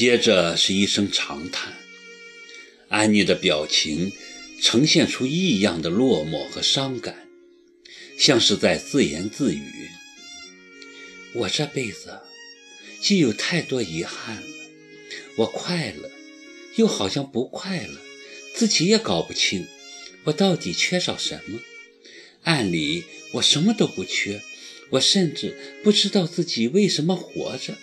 [0.00, 1.74] 接着是一声长叹。
[2.88, 4.10] 安妮的表情
[4.62, 7.28] 呈现出异样的落寞和伤感，
[8.16, 9.90] 像是在自言自语
[11.36, 12.18] ：“我这辈子
[13.02, 14.42] 既有太多遗憾了，
[15.36, 16.10] 我快乐，
[16.76, 18.00] 又好像不快乐，
[18.54, 19.66] 自己也搞不清
[20.24, 21.60] 我到底缺少什么。
[22.44, 24.40] 按理我什么都不缺，
[24.92, 25.54] 我甚至
[25.84, 27.74] 不知道自己为什么活着。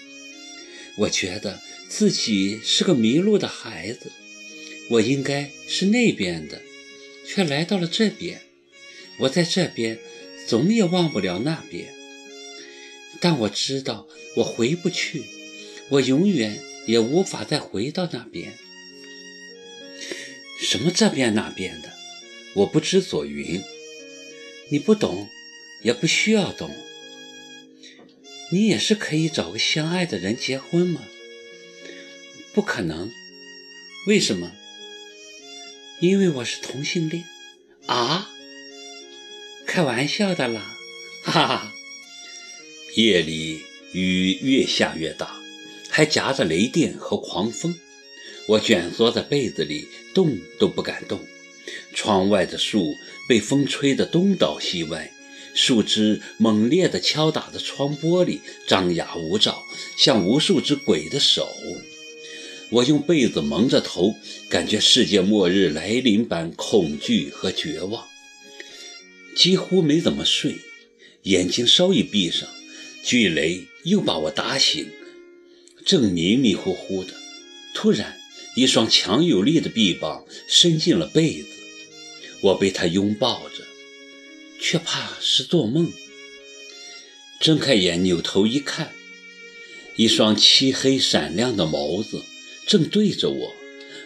[0.97, 4.11] 我觉得自己是个迷路的孩子。”
[4.89, 6.61] 我应该是那边的，
[7.25, 8.41] 却来到了这边。
[9.19, 9.99] 我在这边，
[10.47, 11.93] 总也忘不了那边。
[13.19, 15.23] 但我知道我回不去，
[15.89, 18.53] 我永远也无法再回到那边。
[20.61, 21.91] 什么这边那边的，
[22.53, 23.61] 我不知所云。
[24.69, 25.27] 你不懂，
[25.83, 26.73] 也不需要懂。
[28.51, 31.01] 你也是可以找个相爱的人结婚吗？
[32.53, 33.11] 不可能。
[34.07, 34.53] 为什么？
[35.99, 37.25] 因为我是同性恋，
[37.87, 38.29] 啊，
[39.65, 40.77] 开玩笑的啦，
[41.23, 41.73] 哈 哈！
[42.95, 45.41] 夜里雨越下越大，
[45.89, 47.75] 还夹着雷电和狂风。
[48.47, 51.19] 我蜷缩在被子里，动都不敢动。
[51.93, 52.95] 窗外的树
[53.27, 55.11] 被风吹得东倒西歪，
[55.57, 59.63] 树枝猛烈地敲打着窗玻璃，张牙舞爪，
[59.97, 61.49] 像无数只鬼的手。
[62.69, 64.13] 我用被子蒙着头，
[64.49, 68.05] 感觉世界末日来临般恐惧和绝望，
[69.35, 70.57] 几乎没怎么睡。
[71.23, 72.47] 眼睛稍一闭上，
[73.03, 74.87] 巨雷又把我打醒。
[75.83, 77.13] 正迷迷糊糊的，
[77.73, 78.15] 突然
[78.55, 81.47] 一双强有力的臂膀伸进了被子，
[82.41, 83.63] 我被他拥抱着，
[84.59, 85.91] 却怕是做梦。
[87.39, 88.91] 睁开眼，扭头一看，
[89.95, 92.23] 一双漆黑闪亮的眸子。
[92.65, 93.53] 正对着我，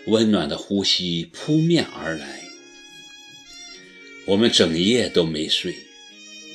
[0.06, 2.44] 温暖的呼吸扑面而来。
[4.26, 5.76] 我们整夜都没睡，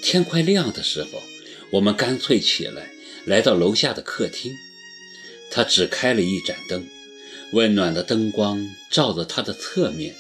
[0.03, 1.21] 天快亮的时候，
[1.71, 2.91] 我们干脆起来，
[3.25, 4.53] 来到楼下的客厅。
[5.51, 6.87] 他只开了一盏灯，
[7.53, 10.15] 温暖的灯光照着他的侧面。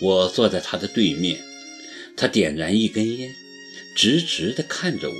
[0.00, 1.44] 我坐在他的对面，
[2.20, 3.34] 他点燃一根烟，
[3.96, 5.16] 直直地看着我，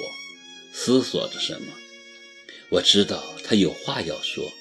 [0.71, 1.73] 思索着什么。
[2.69, 4.53] 我知道他有话要说。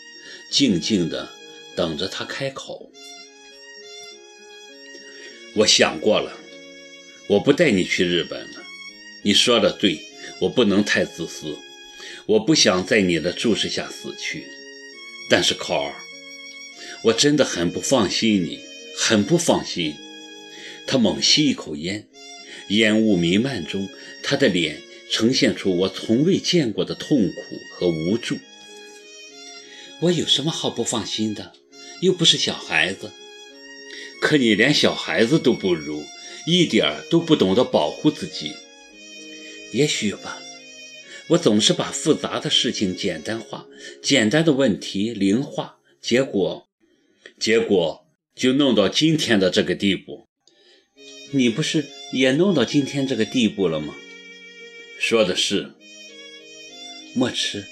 [0.50, 1.30] 静静地
[1.76, 2.92] 等着他开口。
[5.54, 6.40] 我想过了，
[7.28, 8.64] 我不带你去日本了。
[9.22, 10.00] 你说的对，
[10.40, 11.56] 我不能太自私。
[12.26, 14.48] 我不想在你的注视下死去。
[15.30, 15.94] 但是，考尔，
[17.04, 18.62] 我真的很不放心你，
[18.98, 19.94] 很不放心。
[20.88, 22.09] 他猛吸一口烟，
[22.70, 23.90] 烟雾弥漫中，
[24.24, 24.82] 他的脸
[25.12, 28.38] 呈现出我从未见过的痛苦和无助。
[30.02, 31.54] 我有什么好不放心的？
[32.02, 33.12] 又不是小孩子。
[34.22, 36.04] 可你连小孩子都不如，
[36.46, 38.54] 一点儿都不懂得保护自己。
[39.74, 40.42] 也许吧。
[41.30, 43.68] 我总是把复杂的事情简单化，
[44.02, 46.68] 简单的问题零化，结果，
[47.38, 50.29] 结果就弄到今天的这个地步。
[51.32, 53.96] 你不是也弄到今天这个地步了吗？
[55.00, 55.72] 说的是，
[57.14, 57.66] 莫迟。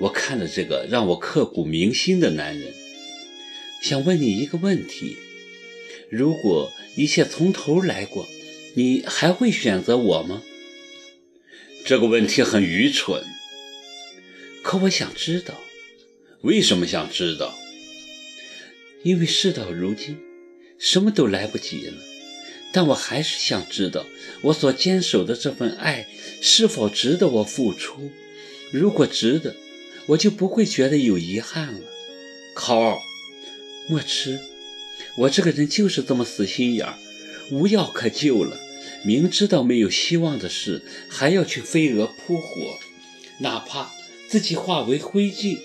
[0.00, 2.74] 我看着这个让我刻骨铭心的男人，
[3.80, 5.16] 想问你一个问题：
[6.10, 8.26] 如果一切从头来过，
[8.74, 10.42] 你还会选择我吗？
[11.84, 13.22] 这个问题很愚蠢，
[14.62, 15.60] 可我想知道，
[16.40, 17.56] 为什么想知道？
[19.04, 20.18] 因为事到如今，
[20.78, 21.94] 什么都来不及了。
[22.74, 24.04] 但我还是想知道，
[24.42, 26.06] 我所坚守的这份爱
[26.42, 28.10] 是否值得我付出？
[28.70, 29.56] 如果值得。
[30.06, 31.80] 我就不会觉得有遗憾了，
[32.54, 32.98] 考尔，
[33.88, 34.38] 莫吃，
[35.16, 36.98] 我这个人就是这么死心眼儿，
[37.50, 38.60] 无药可救了，
[39.02, 42.78] 明知道没有希望的事，还要去飞蛾扑火，
[43.38, 43.94] 哪怕
[44.28, 45.58] 自己化为灰烬，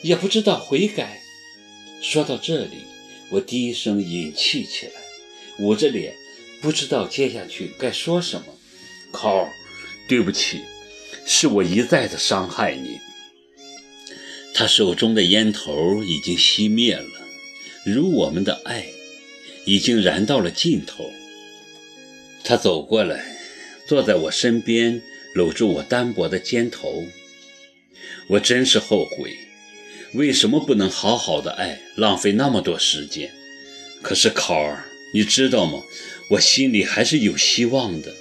[0.00, 1.20] 也不知道悔改。
[2.00, 2.86] 说到这里，
[3.28, 4.92] 我低声饮气起来，
[5.58, 6.14] 捂着脸，
[6.62, 8.46] 不知道接下去该说什么。
[9.10, 9.52] 考尔，
[10.08, 10.60] 对不起，
[11.26, 12.98] 是我一再的伤害你。
[14.54, 17.04] 他手中的烟头已经熄灭了，
[17.84, 18.86] 如我们的爱
[19.64, 21.10] 已经燃到了尽头。
[22.44, 23.36] 他走过来，
[23.86, 25.02] 坐在我身边，
[25.34, 27.06] 搂住我单薄的肩头。
[28.28, 29.36] 我真是后悔，
[30.14, 33.32] 为什么不能好好的爱，浪费那么多时间？
[34.00, 35.82] 可是考儿，你知道吗？
[36.32, 38.14] 我心里还是有希望的，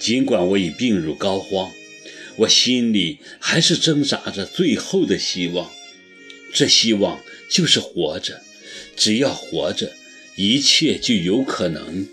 [0.00, 1.70] 尽管我已病入膏肓。
[2.38, 5.70] 我心里还是挣扎着最后的希望，
[6.52, 8.42] 这希望就是活着，
[8.96, 9.92] 只要活着，
[10.36, 12.08] 一切就有可能。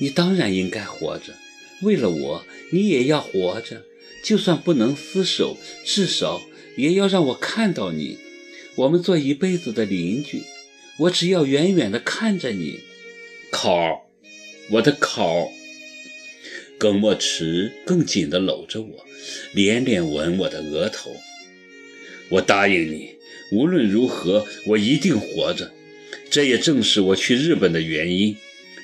[0.00, 1.34] 你当然应该活着，
[1.82, 3.84] 为了我，你也要活着。
[4.24, 6.42] 就算不能厮守，至少
[6.76, 8.18] 也要让我看到你。
[8.74, 10.42] 我们做一辈子的邻居，
[10.98, 12.80] 我只要远远地看着你。
[13.50, 14.07] 考，
[14.70, 15.50] 我的考。
[16.78, 19.04] 耿墨池更紧地搂着我，
[19.52, 21.16] 连连吻我的额头。
[22.28, 23.16] 我答应你，
[23.50, 25.72] 无论如何，我一定活着。
[26.30, 28.36] 这也正是我去日本的原因。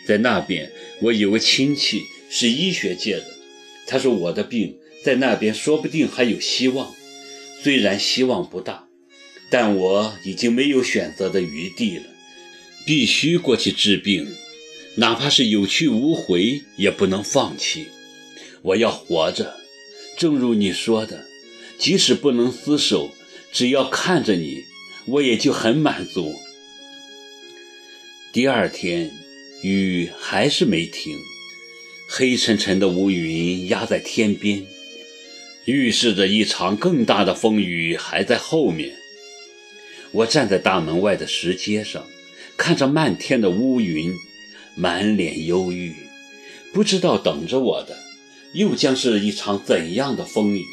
[0.09, 0.73] 在那边，
[1.03, 3.27] 我有个亲戚是医学界的，
[3.87, 6.95] 他说我的病在那边说不定还有希望，
[7.63, 8.89] 虽然希望不大，
[9.51, 12.05] 但我已经没有选择的余地了，
[12.85, 14.27] 必须过去治病，
[14.97, 17.87] 哪怕是有去无回，也不能放弃。
[18.63, 19.57] 我要活着，
[20.17, 21.27] 正如你说的，
[21.79, 23.11] 即使不能厮守，
[23.53, 24.65] 只要看着你，
[25.07, 26.35] 我也就很满足。
[28.33, 29.11] 第二天。
[29.63, 31.17] 雨还是没停，
[32.07, 34.67] 黑沉沉的乌云压在天边，
[35.65, 38.95] 预示着一场更大的风雨还在后面。
[40.13, 42.07] 我站在大门外的石阶上，
[42.59, 44.13] 看着漫天的乌云，
[44.77, 45.95] 满脸忧郁，
[46.73, 47.97] 不知道等着我的
[48.55, 50.65] 又将是一场怎样的风雨。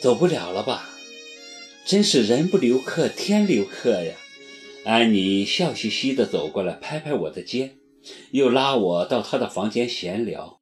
[0.00, 0.90] 走不了了吧？
[1.84, 4.14] 真是人不留客，天留客呀！
[4.84, 7.78] 安妮笑嘻嘻地走过来，拍拍我的肩，
[8.30, 10.60] 又拉我到她的房间闲聊。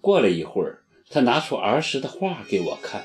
[0.00, 3.04] 过了一会儿，她拿出儿时的画给我看。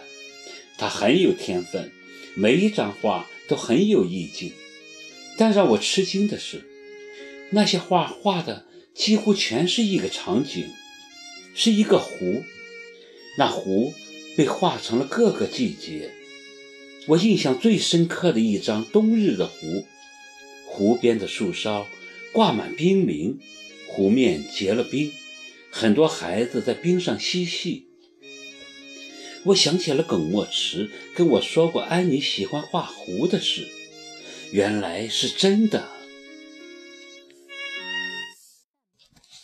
[0.77, 1.91] 她很有天分，
[2.35, 4.53] 每一张画都很有意境。
[5.37, 6.67] 但让我吃惊的是，
[7.49, 10.67] 那些画画的几乎全是一个场景，
[11.55, 12.43] 是一个湖。
[13.37, 13.93] 那湖
[14.35, 16.11] 被画成了各个季节。
[17.07, 19.85] 我印象最深刻的一张冬日的湖。
[20.65, 21.87] 湖边的树梢
[22.33, 23.39] 挂满冰凌，
[23.87, 25.11] 湖面结了冰，
[25.71, 27.87] 很多孩子在冰上嬉戏。
[29.45, 33.67] 我想起了耿墨池跟我说过安妮喜欢画湖的事，
[34.51, 35.96] 原来是真的。